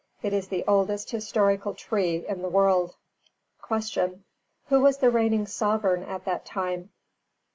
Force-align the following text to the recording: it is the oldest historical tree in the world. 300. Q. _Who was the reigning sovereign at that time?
it 0.23 0.33
is 0.33 0.47
the 0.47 0.63
oldest 0.67 1.11
historical 1.11 1.75
tree 1.75 2.25
in 2.27 2.41
the 2.41 2.49
world. 2.49 2.95
300. 3.67 3.93
Q. 4.17 4.23
_Who 4.71 4.81
was 4.81 4.97
the 4.97 5.11
reigning 5.11 5.45
sovereign 5.45 6.01
at 6.01 6.25
that 6.25 6.43
time? 6.43 6.89